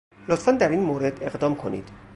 [0.29, 1.89] لطفاً در این مورد اقدام کنید.